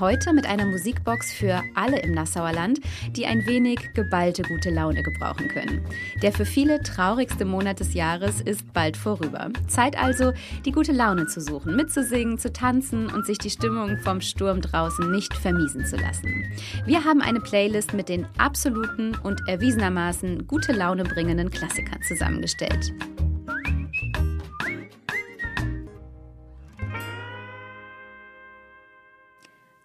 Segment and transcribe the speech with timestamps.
[0.00, 2.80] Heute mit einer Musikbox für alle im Nassauer Land,
[3.10, 5.84] die ein wenig geballte gute Laune gebrauchen können.
[6.22, 9.50] Der für viele traurigste Monat des Jahres ist bald vorüber.
[9.68, 10.32] Zeit also,
[10.64, 15.10] die gute Laune zu suchen, mitzusingen, zu tanzen und sich die Stimmung vom Sturm draußen
[15.10, 16.50] nicht vermiesen zu lassen.
[16.86, 22.94] Wir haben eine Playlist mit den absoluten und erwiesenermaßen gute Laune bringenden Klassikern zusammengestellt.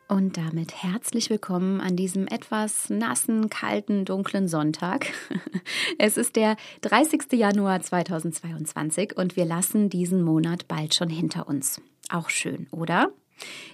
[0.07, 5.07] Und damit herzlich willkommen an diesem etwas nassen, kalten, dunklen Sonntag.
[5.97, 7.31] Es ist der 30.
[7.31, 11.81] Januar 2022 und wir lassen diesen Monat bald schon hinter uns.
[12.09, 13.13] Auch schön, oder?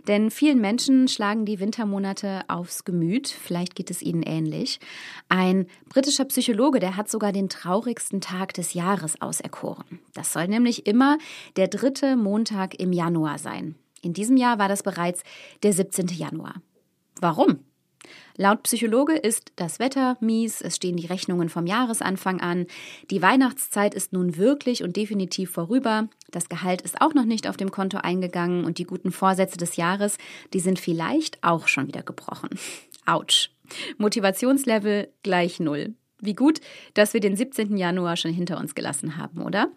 [0.08, 4.80] Denn vielen Menschen schlagen die Wintermonate aufs Gemüt, vielleicht geht es ihnen ähnlich.
[5.28, 10.00] Ein britischer Psychologe, der hat sogar den traurigsten Tag des Jahres auserkoren.
[10.14, 11.18] Das soll nämlich immer
[11.58, 13.76] der dritte Montag im Januar sein.
[14.02, 15.24] In diesem Jahr war das bereits
[15.64, 16.08] der 17.
[16.08, 16.62] Januar.
[17.20, 17.60] Warum?
[18.36, 22.66] Laut Psychologe ist das Wetter mies, es stehen die Rechnungen vom Jahresanfang an,
[23.12, 27.58] die Weihnachtszeit ist nun wirklich und definitiv vorüber, das Gehalt ist auch noch nicht auf
[27.58, 30.18] dem Konto eingegangen und die guten Vorsätze des Jahres,
[30.54, 32.50] die sind vielleicht auch schon wieder gebrochen.
[33.06, 33.52] Autsch.
[33.98, 35.94] Motivationslevel gleich null.
[36.20, 36.62] Wie gut,
[36.94, 37.78] dass wir den 17.
[37.78, 39.72] Januar schon hinter uns gelassen haben, oder?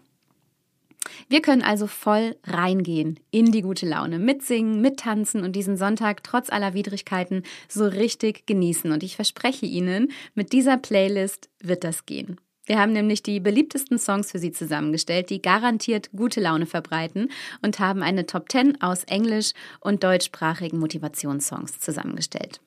[1.28, 6.50] Wir können also voll reingehen in die gute Laune, mitsingen, mittanzen und diesen Sonntag trotz
[6.50, 8.92] aller Widrigkeiten so richtig genießen.
[8.92, 12.40] Und ich verspreche Ihnen, mit dieser Playlist wird das gehen.
[12.66, 17.78] Wir haben nämlich die beliebtesten Songs für Sie zusammengestellt, die garantiert gute Laune verbreiten und
[17.78, 22.60] haben eine Top 10 aus englisch- und deutschsprachigen Motivationssongs zusammengestellt.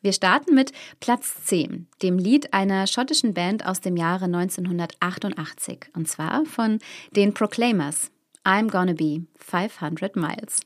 [0.00, 6.06] Wir starten mit Platz 10, dem Lied einer schottischen Band aus dem Jahre 1988, und
[6.08, 6.78] zwar von
[7.16, 8.10] den Proclaimers.
[8.44, 10.60] I'm Gonna Be 500 Miles.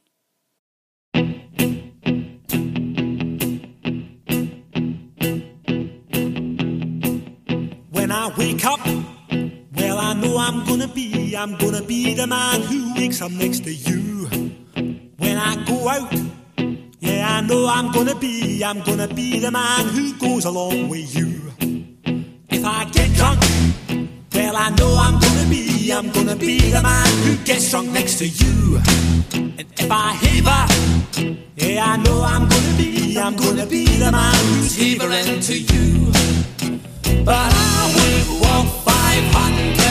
[7.91, 8.81] When I wake up,
[9.75, 13.64] well, I know I'm gonna be, I'm gonna be the man who wakes up next
[13.64, 14.28] to you.
[15.16, 16.12] When I go out,
[17.02, 21.16] Yeah, I know I'm gonna be, I'm gonna be the man who goes along with
[21.16, 21.50] you.
[22.48, 23.40] If I get drunk,
[24.32, 28.18] well, I know I'm gonna be, I'm gonna be the man who gets drunk next
[28.18, 28.80] to you.
[29.34, 30.64] And if I heaver,
[31.56, 36.12] yeah, I know I'm gonna be, I'm gonna be the man who's heavering to you.
[37.24, 39.81] But I would walk 500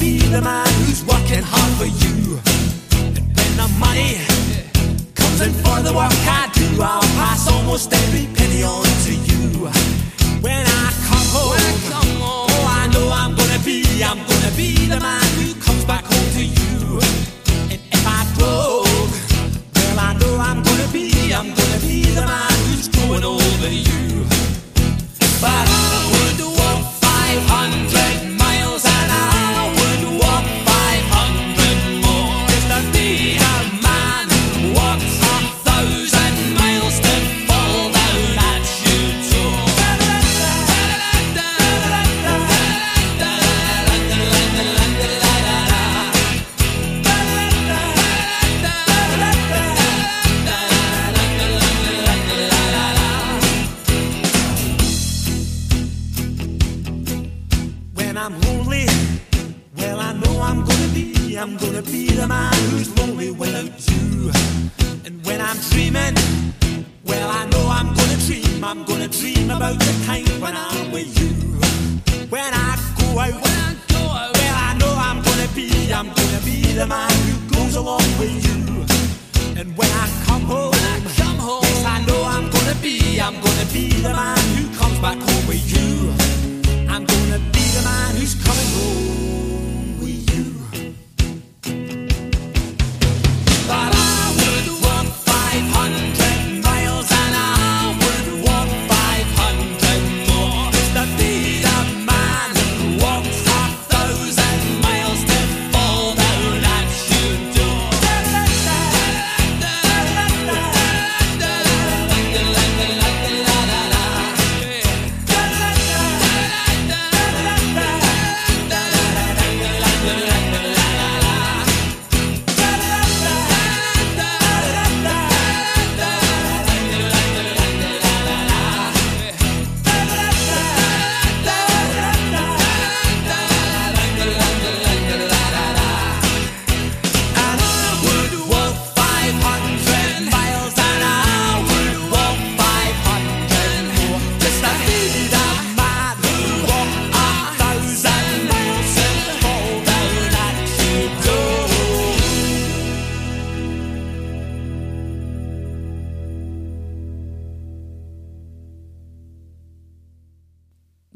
[0.00, 2.40] be the man who's working hard for you.
[2.96, 4.16] And when the money
[5.14, 9.68] comes in for the work I do, I'll pass almost every penny on to you.
[10.40, 11.52] When I come home,
[12.24, 15.19] oh, I know I'm gonna be, I'm gonna be the man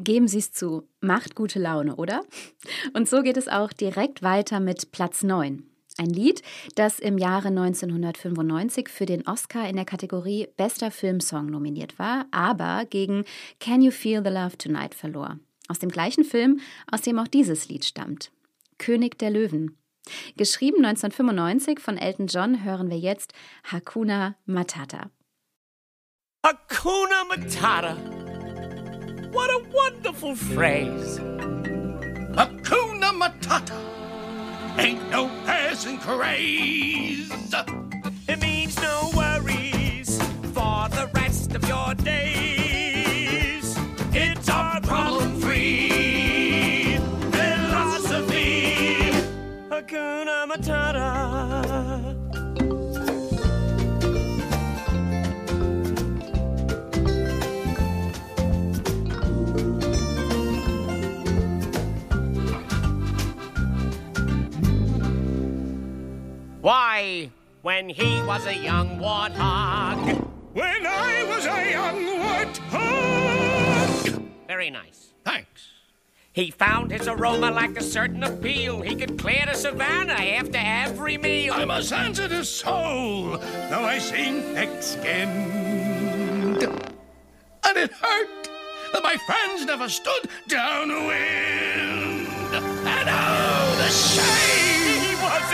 [0.05, 2.27] Geben Sie es zu, macht gute Laune, oder?
[2.93, 5.65] Und so geht es auch direkt weiter mit Platz 9.
[5.97, 6.43] Ein Lied,
[6.75, 12.85] das im Jahre 1995 für den Oscar in der Kategorie Bester Filmsong nominiert war, aber
[12.85, 13.25] gegen
[13.61, 15.39] Can You Feel the Love Tonight verlor.
[15.69, 16.61] Aus dem gleichen Film,
[16.93, 18.31] aus dem auch dieses Lied stammt.
[18.77, 19.79] König der Löwen.
[20.37, 23.33] Geschrieben 1995 von Elton John hören wir jetzt
[23.71, 25.11] Hakuna Matata.
[26.45, 27.97] Hakuna Matata.
[29.35, 31.19] What a wonderful phrase.
[32.39, 33.77] Hakuna Matata.
[34.79, 37.33] Ain't no passing craze.
[38.29, 40.23] It means no worries
[40.55, 43.77] for the rest of your days.
[44.13, 46.99] It's our problem free
[47.33, 49.11] philosophy.
[49.69, 52.04] Hakuna Matata.
[67.65, 70.29] When he was a young warthog.
[70.53, 74.23] When I was a young warthog.
[74.47, 75.15] Very nice.
[75.25, 75.71] Thanks.
[76.35, 78.83] He found his aroma lacked a certain appeal.
[78.83, 81.55] He could clear the savannah after every meal.
[81.55, 83.39] I'm a sensitive soul,
[83.71, 86.65] though I seem thick-skinned.
[86.65, 88.51] And it hurt
[88.93, 92.29] that my friends never stood downwind.
[92.53, 94.74] And oh, the shame!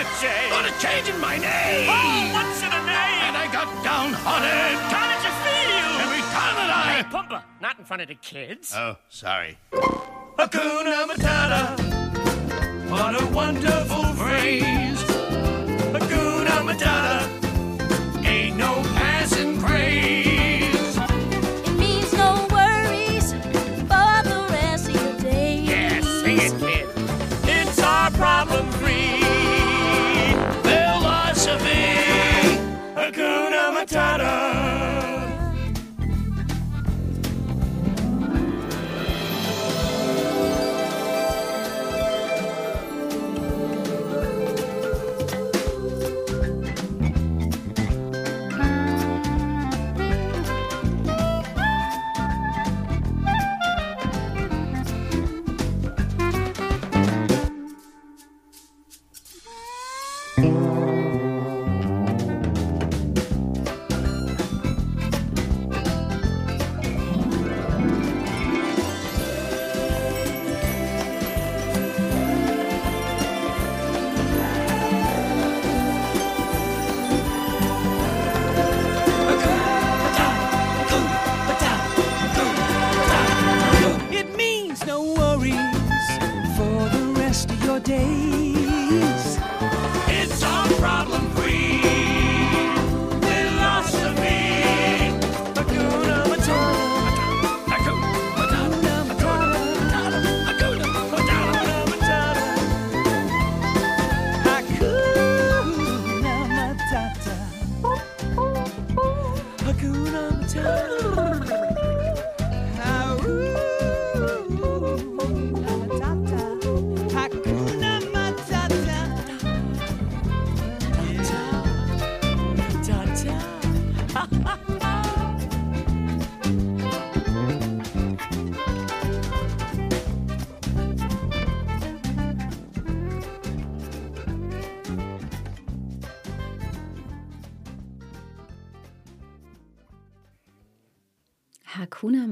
[0.00, 0.50] A shame.
[0.50, 1.86] What a change in my name!
[1.86, 3.20] Oh, what's in a name?
[3.28, 4.78] And I got downhearted.
[4.88, 5.90] How did you feel?
[6.00, 7.02] Every time that Hey, I...
[7.12, 8.72] Pumba, not in front of the kids.
[8.74, 9.58] Oh, sorry.
[10.38, 11.76] Hakuna Matata.
[12.90, 15.02] What a wonderful phrase.
[15.92, 17.39] Hakuna Matata.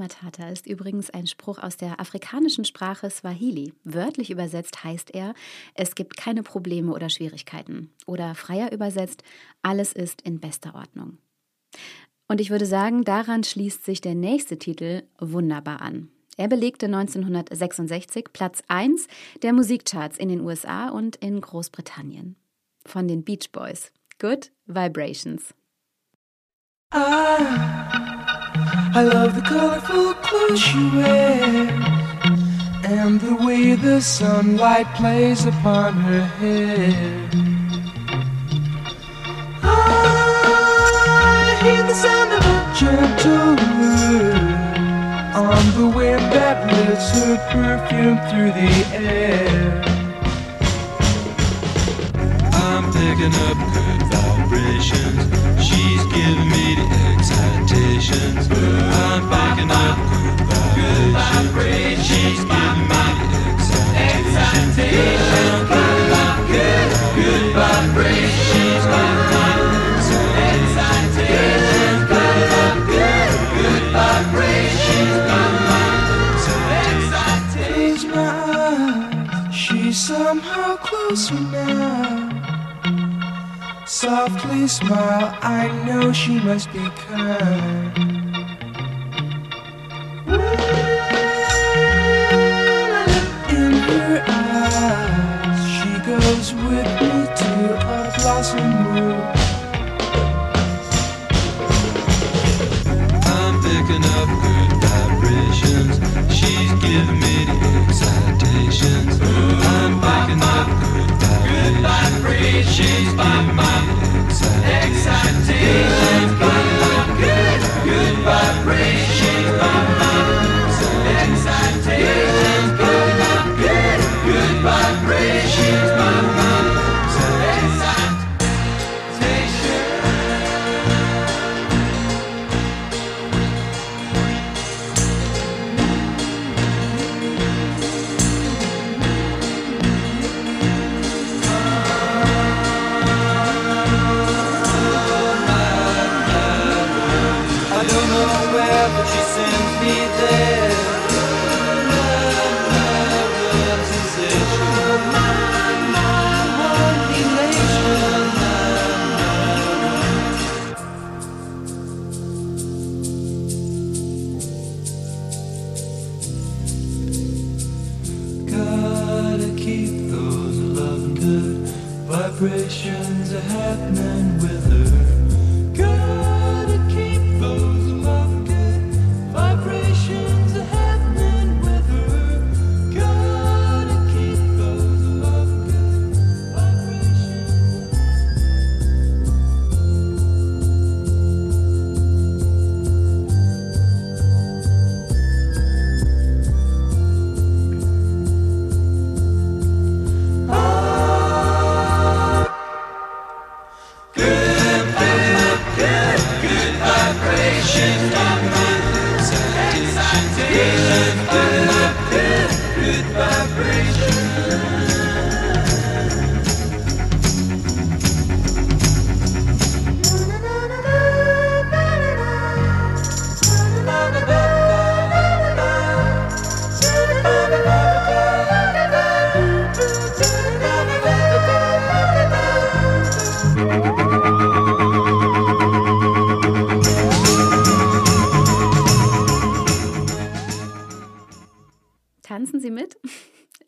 [0.09, 3.75] Matata ist übrigens ein Spruch aus der afrikanischen Sprache Swahili.
[3.85, 5.35] Wörtlich übersetzt heißt er,
[5.75, 7.91] es gibt keine Probleme oder Schwierigkeiten.
[8.07, 9.23] Oder freier übersetzt,
[9.61, 11.19] alles ist in bester Ordnung.
[12.27, 16.09] Und ich würde sagen, daran schließt sich der nächste Titel wunderbar an.
[16.39, 19.09] Er belegte 1966 Platz 1
[19.43, 22.37] der Musikcharts in den USA und in Großbritannien.
[22.87, 23.93] Von den Beach Boys.
[24.19, 25.53] Good Vibrations.
[28.95, 31.71] I love the colorful clothes she wears
[32.85, 37.29] and the way the sunlight plays upon her hair.
[39.63, 44.59] I hear the sound of a gentle word
[45.37, 49.83] on the wind that lifts her perfume through the air.
[52.53, 54.18] I'm picking up good
[54.79, 55.67] vibrations.
[55.67, 58.49] She's giving me the excitations.
[58.51, 59.99] I'm picking up
[60.75, 62.07] good vibrations.
[62.07, 63.08] She's giving me
[84.69, 87.97] smile, I know she must be kind.
[93.49, 98.69] In her eyes, she goes with me to a blossom.
[103.25, 105.97] I'm picking up good vibrations.
[106.35, 107.57] She's giving me the
[107.89, 109.19] excitations.
[109.23, 112.75] I'm picking up good vibrations.
[112.77, 113.13] She's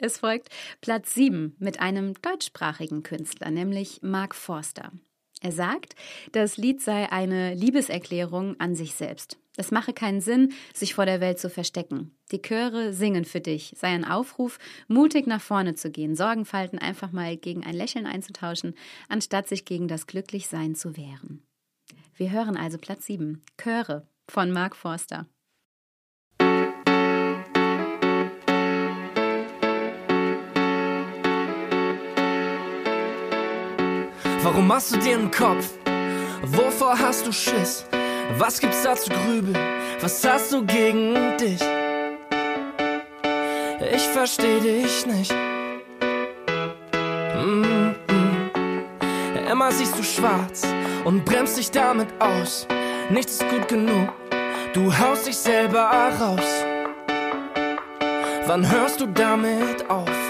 [0.03, 0.49] Es folgt
[0.81, 4.93] Platz 7 mit einem deutschsprachigen Künstler, nämlich Mark Forster.
[5.43, 5.95] Er sagt,
[6.33, 9.39] das Lied sei eine Liebeserklärung an sich selbst.
[9.57, 12.13] Es mache keinen Sinn, sich vor der Welt zu verstecken.
[12.31, 17.13] Die Chöre singen für dich, sei ein Aufruf, mutig nach vorne zu gehen, Sorgenfalten einfach
[17.13, 18.75] mal gegen ein Lächeln einzutauschen,
[19.09, 21.43] anstatt sich gegen das Glücklichsein zu wehren.
[22.17, 25.27] Wir hören also Platz 7, Chöre von Mark Forster.
[34.43, 35.69] Warum machst du dir einen Kopf?
[36.43, 37.85] Wovor hast du Schiss?
[38.39, 39.59] Was gibt's da zu grübeln?
[40.01, 41.61] Was hast du gegen dich?
[43.95, 45.33] Ich versteh dich nicht.
[47.35, 49.51] Mm -mm.
[49.51, 50.67] Immer siehst du schwarz
[51.05, 52.67] und bremst dich damit aus.
[53.11, 54.09] Nichts ist gut genug.
[54.73, 56.65] Du haust dich selber raus.
[58.47, 60.30] Wann hörst du damit auf?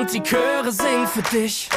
[0.00, 1.68] und die Chöre singen für dich.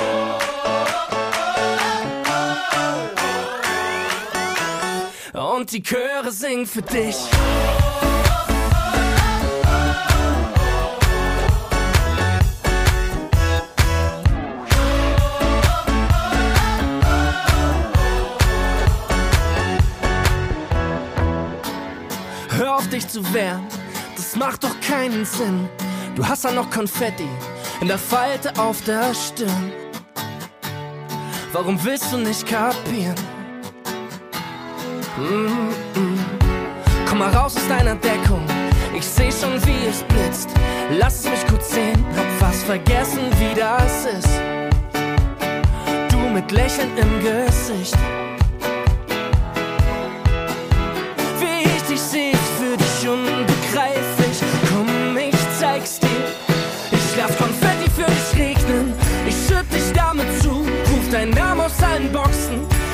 [5.33, 7.17] Und die Chöre singen für dich.
[22.57, 23.67] Hör auf dich zu wehren,
[24.15, 25.67] das macht doch keinen Sinn.
[26.15, 27.27] Du hast ja noch Konfetti
[27.83, 29.73] in der Falte auf der Stirn.
[31.51, 33.19] Warum willst du nicht kapieren?
[35.17, 36.17] Mm -mm.
[37.05, 38.45] Komm mal raus aus deiner Deckung.
[38.95, 40.49] Ich seh schon, wie es blitzt.
[40.91, 44.33] Lass mich kurz sehen, hab fast vergessen, wie das ist.
[46.09, 47.97] Du mit Lächeln im Gesicht.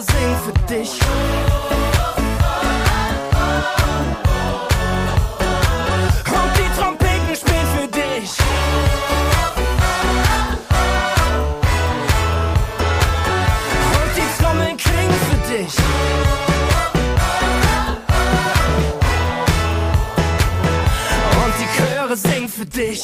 [0.00, 0.92] Chöre singen für dich.
[6.26, 8.30] Und die Trompeten spielen für dich.
[13.92, 15.74] Und die Trommeln klingen für dich.
[21.36, 23.02] Und die Chöre singen für dich.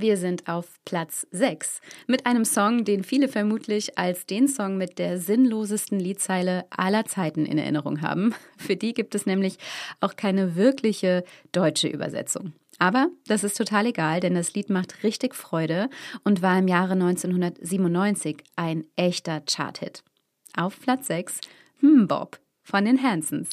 [0.00, 4.98] Wir sind auf Platz 6 mit einem Song, den viele vermutlich als den Song mit
[4.98, 8.34] der sinnlosesten Liedzeile aller Zeiten in Erinnerung haben.
[8.56, 9.58] Für die gibt es nämlich
[10.00, 12.54] auch keine wirkliche deutsche Übersetzung.
[12.78, 15.90] Aber das ist total egal, denn das Lied macht richtig Freude
[16.24, 20.02] und war im Jahre 1997 ein echter Charthit.
[20.56, 21.40] Auf Platz 6
[21.80, 23.50] Hm Bob von den Hansons.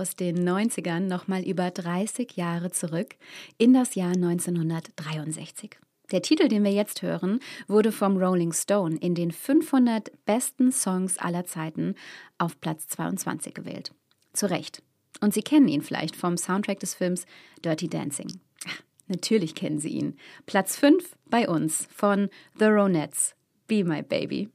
[0.00, 3.16] Aus den 90ern nochmal über 30 Jahre zurück
[3.58, 5.76] in das Jahr 1963.
[6.10, 11.18] Der Titel, den wir jetzt hören, wurde vom Rolling Stone in den 500 besten Songs
[11.18, 11.96] aller Zeiten
[12.38, 13.92] auf Platz 22 gewählt.
[14.32, 14.82] Zu Recht.
[15.20, 17.26] Und Sie kennen ihn vielleicht vom Soundtrack des Films
[17.62, 18.40] Dirty Dancing.
[18.66, 20.16] Ach, natürlich kennen Sie ihn.
[20.46, 23.34] Platz 5 bei uns von The Ronettes.
[23.66, 24.48] Be My Baby.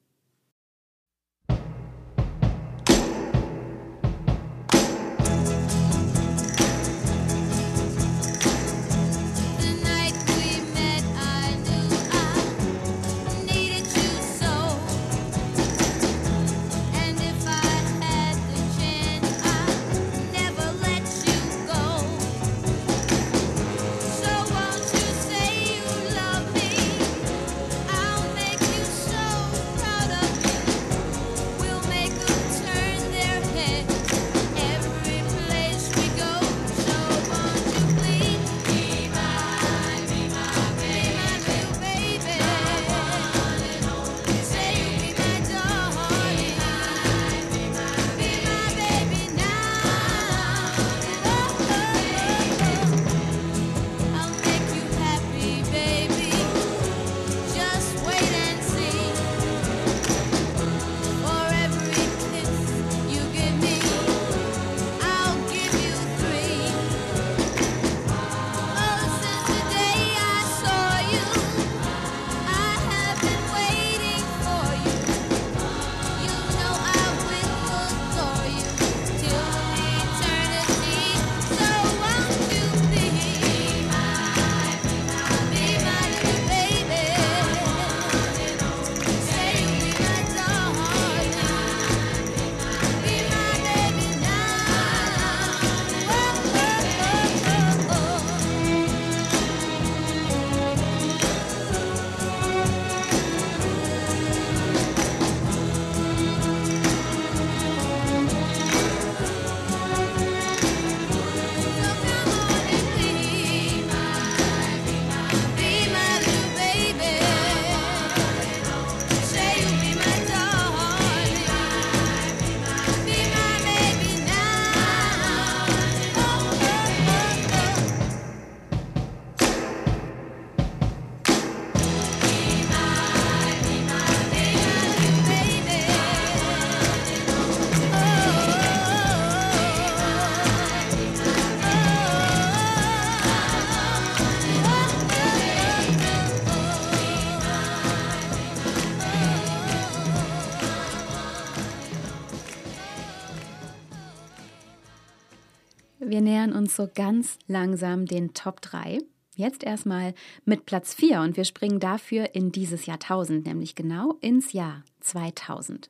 [156.76, 159.00] So ganz langsam den Top 3.
[159.36, 160.14] Jetzt erstmal
[160.46, 165.90] mit Platz 4 und wir springen dafür in dieses Jahrtausend, nämlich genau ins Jahr 2000.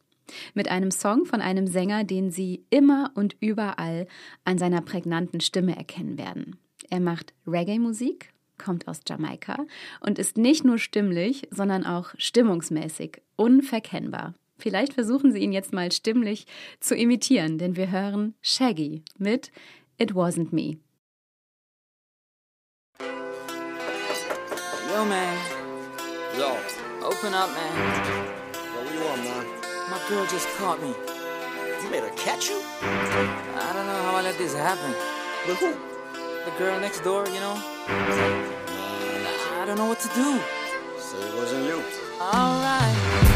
[0.53, 4.07] Mit einem Song von einem Sänger, den Sie immer und überall
[4.43, 6.57] an seiner prägnanten Stimme erkennen werden.
[6.89, 9.65] Er macht Reggae-Musik, kommt aus Jamaika
[9.99, 14.33] und ist nicht nur stimmlich, sondern auch stimmungsmäßig unverkennbar.
[14.57, 16.47] Vielleicht versuchen Sie ihn jetzt mal stimmlich
[16.79, 19.51] zu imitieren, denn wir hören Shaggy mit
[19.97, 20.77] It Wasn't Me.
[22.99, 25.37] Yo, man.
[26.37, 26.57] Yo,
[27.01, 27.75] Open up, man.
[27.75, 29.45] yo, what you want, man?
[29.89, 30.93] My girl just caught me.
[31.83, 32.61] You made her catch you?
[32.81, 34.91] I don't know how I let this happen.
[35.47, 35.73] With who?
[36.45, 37.55] The girl next door, you know?
[37.87, 40.39] I don't know what to do.
[40.99, 41.83] Say it wasn't you.
[42.19, 43.34] Alright.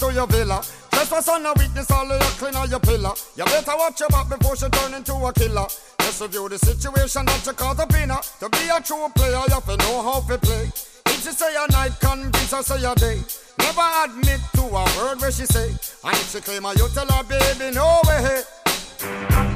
[0.00, 0.62] Woman to your villa.
[0.90, 3.12] Trespass on a witness, all of your clean on your pillar.
[3.36, 5.66] You better watch your back before she turn into a killer.
[6.00, 8.18] Just review the situation that you call the winner.
[8.40, 10.70] To be a true player, you have to know how to play.
[11.06, 13.20] If she say a night, convince her say a day.
[13.58, 15.68] Never admit to a word where she say.
[16.04, 18.42] And if she claim her, you tell her, baby, no way.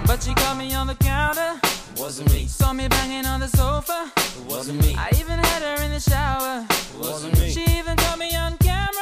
[0.07, 1.59] But she caught me on the counter.
[1.97, 2.47] Wasn't me.
[2.47, 4.11] Saw me banging on the sofa.
[4.17, 4.95] It wasn't me.
[4.97, 6.67] I even had her in the shower.
[6.69, 7.51] It wasn't me.
[7.51, 9.02] She even caught me on camera.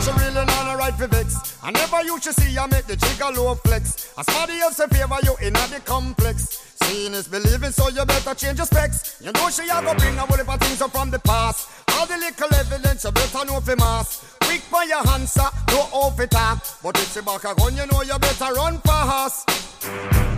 [0.00, 1.58] she really not a right for vex.
[1.62, 4.12] I never used to see I make the jigger low flex.
[4.18, 6.66] As somebody else in favor you in a the complex.
[6.84, 9.20] Seeing is believing, so you better change your specs.
[9.20, 11.68] You know she a go bring a whole heap of things up from the past.
[11.94, 14.36] All the little evidence you better know for mass.
[14.40, 16.64] Quick for your answer, no off it talk.
[16.82, 19.46] But if she back a gun, you know you better run fast.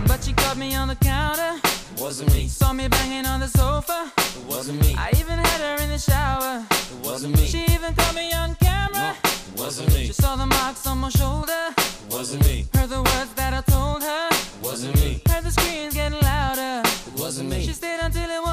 [0.07, 1.59] But she caught me on the counter.
[1.97, 2.47] Wasn't me.
[2.47, 4.11] Saw me banging on the sofa.
[4.17, 4.95] It wasn't me.
[4.97, 6.65] I even had her in the shower.
[6.69, 7.45] It wasn't me.
[7.45, 9.15] She even caught me on camera.
[9.23, 10.07] It wasn't me.
[10.07, 11.63] She saw the marks on my shoulder.
[11.77, 12.67] It wasn't me.
[12.73, 14.27] Heard the words that I told her.
[14.31, 15.21] It wasn't me.
[15.27, 16.81] Heard the screams getting louder.
[17.07, 17.65] It wasn't me.
[17.65, 18.52] She stayed until it was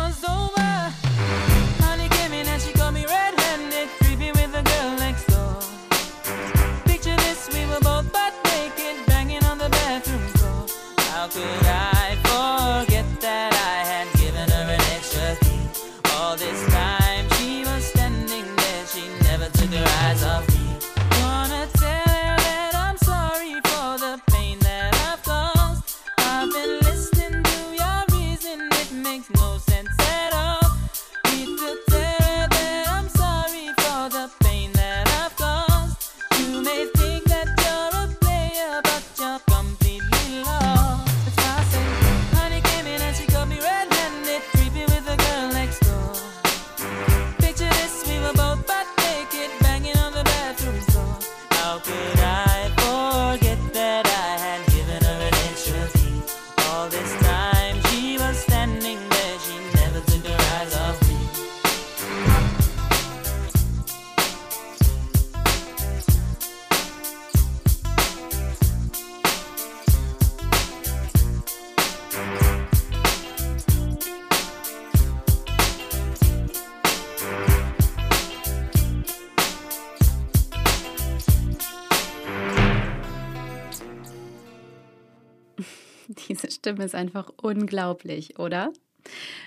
[86.31, 88.73] Diese Stimme ist einfach unglaublich, oder?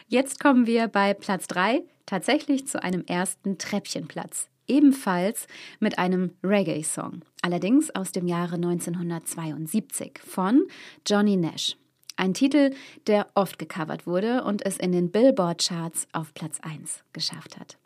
[0.10, 4.50] Jetzt kommen wir bei Platz 3 tatsächlich zu einem ersten Treppchenplatz.
[4.68, 5.48] Ebenfalls
[5.80, 10.64] mit einem Reggae-Song, allerdings aus dem Jahre 1972 von
[11.08, 11.78] Johnny Nash.
[12.18, 12.72] Ein Titel,
[13.08, 17.78] der oft gecovert wurde und es in den Billboard-Charts auf Platz 1 geschafft hat.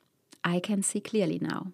[0.45, 1.71] I Can See Clearly Now.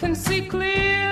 [0.00, 1.09] Can see clearly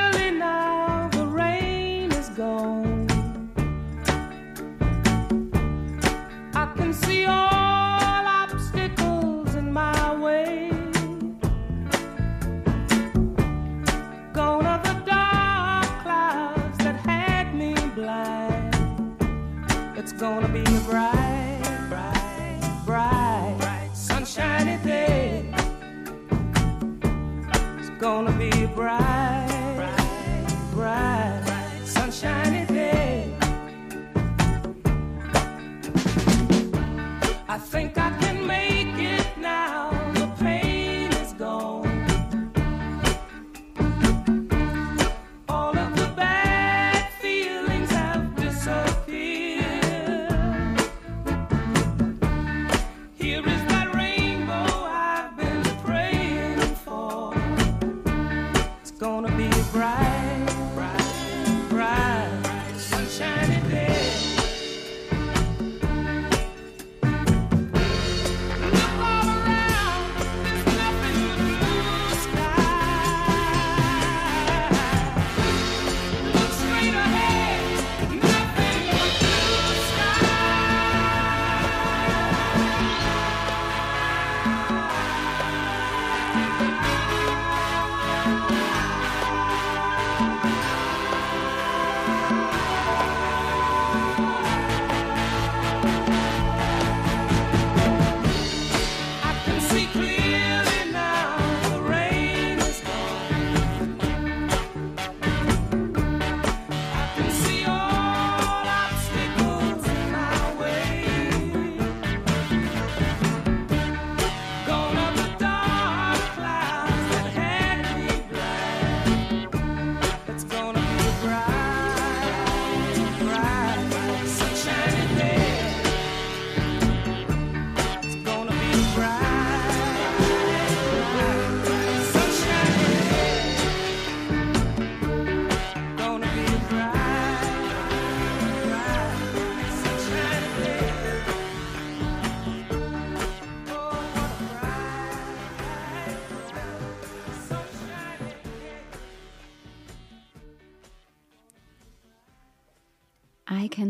[28.78, 29.07] bright,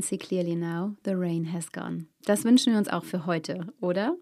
[0.09, 2.07] see clearly now, the rain has gone.
[2.25, 4.17] Das wünschen wir uns auch für heute, oder?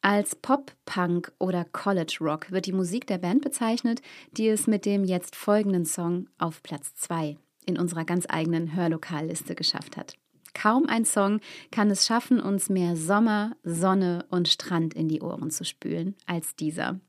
[0.00, 4.00] Als Pop, Punk oder College Rock wird die Musik der Band bezeichnet,
[4.32, 7.36] die es mit dem jetzt folgenden Song auf Platz 2
[7.66, 10.14] in unserer ganz eigenen Hörlokalliste geschafft hat.
[10.54, 15.50] Kaum ein Song kann es schaffen, uns mehr Sommer, Sonne und Strand in die Ohren
[15.50, 17.00] zu spülen als dieser.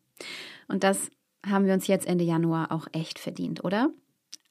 [0.68, 1.10] Und das
[1.46, 3.92] haben wir uns jetzt Ende Januar auch echt verdient, oder?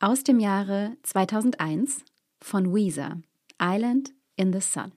[0.00, 2.04] Aus dem Jahre 2001
[2.40, 3.22] von Weezer,
[3.59, 4.92] Island in the Sun.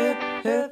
[0.00, 0.69] hip, hip.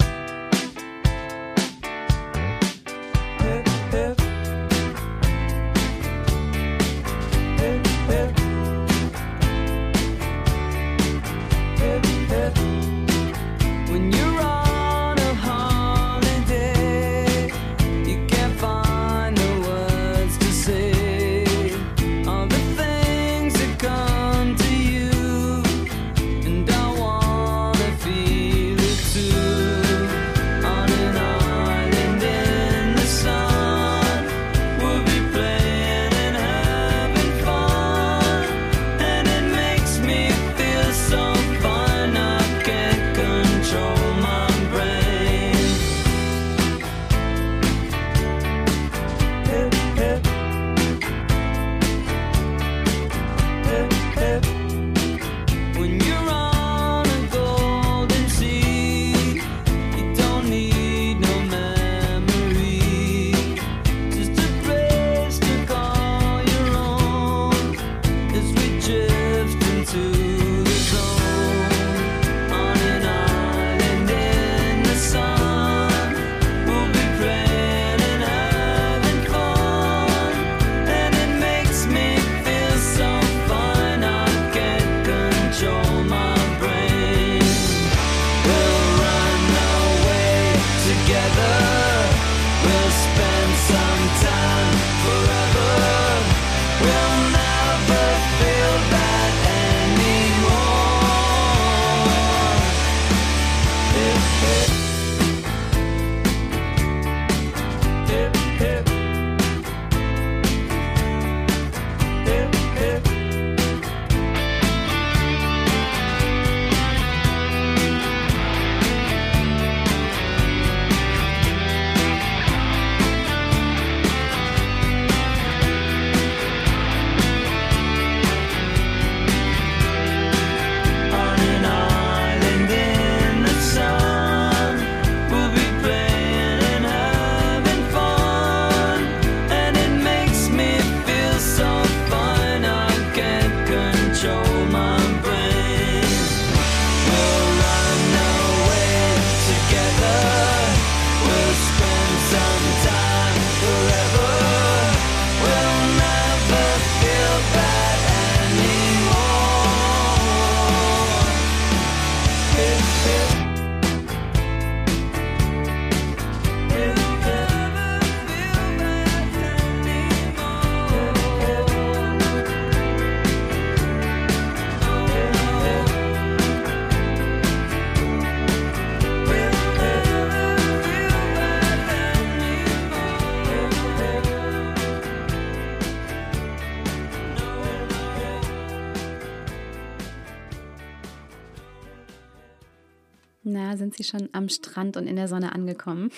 [193.88, 196.10] Sind Sie schon am Strand und in der Sonne angekommen?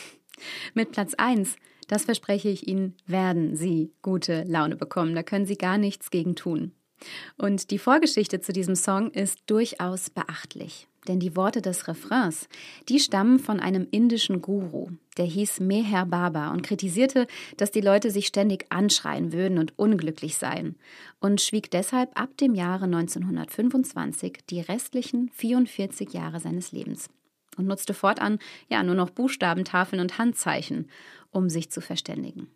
[0.75, 1.55] Mit Platz 1,
[1.87, 5.14] das verspreche ich Ihnen, werden Sie gute Laune bekommen.
[5.14, 6.73] Da können Sie gar nichts gegen tun.
[7.37, 10.89] Und die Vorgeschichte zu diesem Song ist durchaus beachtlich.
[11.07, 12.49] Denn die Worte des Refrains,
[12.89, 18.11] die stammen von einem indischen Guru, der hieß Meher Baba und kritisierte, dass die Leute
[18.11, 20.75] sich ständig anschreien würden und unglücklich seien
[21.21, 27.09] und schwieg deshalb ab dem Jahre 1925 die restlichen 44 Jahre seines Lebens
[27.61, 28.39] und nutzte fortan
[28.69, 30.89] ja nur noch Buchstabentafeln und Handzeichen,
[31.31, 32.49] um sich zu verständigen.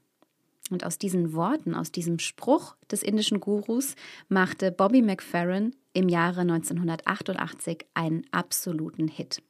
[0.71, 3.95] Und aus diesen Worten, aus diesem Spruch des indischen Gurus,
[4.29, 9.43] machte Bobby McFerrin im Jahre 1988 einen absoluten Hit.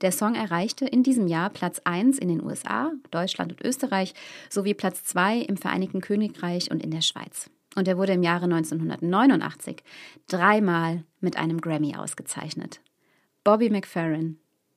[0.00, 4.14] Der Song erreichte in diesem Jahr Platz 1 in den USA, Deutschland und Österreich
[4.50, 7.50] sowie Platz 2 im Vereinigten Königreich und in der Schweiz.
[7.74, 9.82] Und er wurde im Jahre 1989
[10.26, 12.80] dreimal mit einem Grammy ausgezeichnet.
[13.44, 14.38] Bobby McFerrin,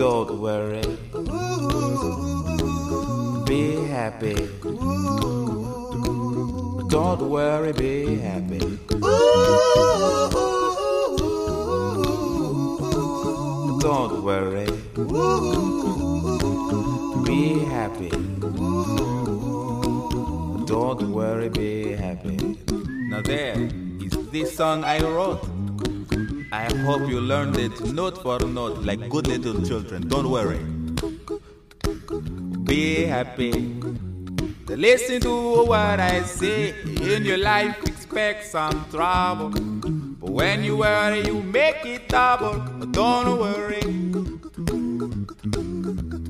[0.00, 0.80] Don't worry.
[3.44, 4.48] Be happy.
[6.88, 8.78] Don't worry, be happy.
[13.78, 14.72] Don't worry.
[17.26, 18.08] Be happy.
[20.64, 22.56] Don't worry, be happy.
[23.10, 23.68] Now there
[24.00, 25.59] is this song I wrote.
[26.52, 30.08] I hope you learned it note for note like good little children.
[30.08, 30.58] Don't worry.
[32.64, 33.52] Be happy.
[34.66, 36.74] Listen to what I say.
[37.02, 39.50] In your life, expect some trouble.
[39.50, 42.58] But when you worry, you make it double.
[42.90, 43.82] Don't worry.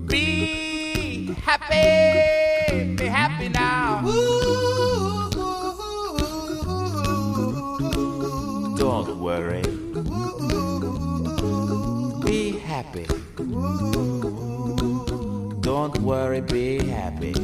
[0.06, 2.94] Be happy.
[2.94, 4.02] Be happy now.
[8.76, 9.69] Don't worry.
[12.82, 13.06] Happy.
[15.60, 17.34] Don't worry, be happy.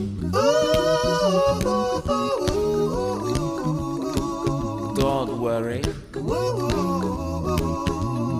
[5.02, 5.82] Don't worry.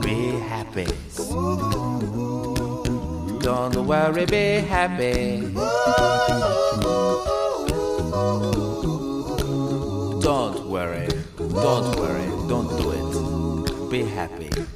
[0.05, 0.19] Be
[0.53, 0.87] happy.
[3.49, 5.53] Don't worry, be happy.
[10.29, 11.09] Don't worry.
[11.67, 12.27] Don't worry.
[12.49, 13.91] Don't do it.
[13.91, 14.76] Be happy.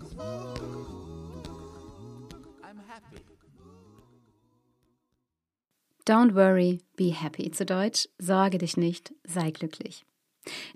[6.05, 7.51] Don't worry, be happy.
[7.51, 10.03] Zu Deutsch, sorge dich nicht, sei glücklich.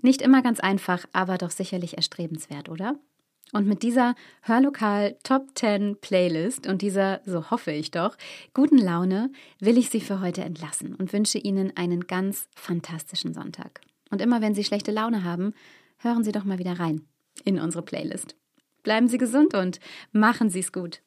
[0.00, 2.96] Nicht immer ganz einfach, aber doch sicherlich erstrebenswert, oder?
[3.52, 8.16] Und mit dieser Hörlokal Top 10 Playlist und dieser, so hoffe ich doch,
[8.54, 13.80] guten Laune will ich Sie für heute entlassen und wünsche Ihnen einen ganz fantastischen Sonntag.
[14.10, 15.54] Und immer wenn Sie schlechte Laune haben,
[15.98, 17.06] hören Sie doch mal wieder rein
[17.44, 18.36] in unsere Playlist.
[18.82, 19.80] Bleiben Sie gesund und
[20.12, 21.02] machen Sie es gut.